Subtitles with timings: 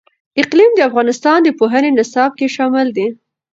[0.41, 3.07] اقلیم د افغانستان د پوهنې نصاب کې شامل دي.